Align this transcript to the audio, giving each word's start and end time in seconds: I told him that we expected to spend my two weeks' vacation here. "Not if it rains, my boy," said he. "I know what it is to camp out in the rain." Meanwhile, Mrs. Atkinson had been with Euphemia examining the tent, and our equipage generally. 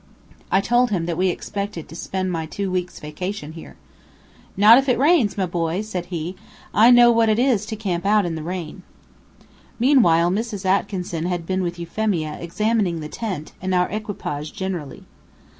I 0.51 0.61
told 0.61 0.89
him 0.89 1.05
that 1.05 1.15
we 1.15 1.27
expected 1.29 1.87
to 1.87 1.95
spend 1.95 2.31
my 2.31 2.47
two 2.47 2.71
weeks' 2.71 2.99
vacation 2.99 3.51
here. 3.51 3.75
"Not 4.57 4.79
if 4.79 4.89
it 4.89 4.97
rains, 4.97 5.37
my 5.37 5.45
boy," 5.45 5.81
said 5.81 6.07
he. 6.07 6.35
"I 6.73 6.89
know 6.89 7.11
what 7.11 7.29
it 7.29 7.37
is 7.37 7.67
to 7.67 7.75
camp 7.75 8.03
out 8.03 8.25
in 8.25 8.33
the 8.33 8.41
rain." 8.41 8.81
Meanwhile, 9.77 10.31
Mrs. 10.31 10.65
Atkinson 10.65 11.27
had 11.27 11.45
been 11.45 11.61
with 11.61 11.77
Euphemia 11.77 12.39
examining 12.41 12.99
the 12.99 13.09
tent, 13.09 13.51
and 13.61 13.75
our 13.75 13.87
equipage 13.89 14.53
generally. 14.53 15.03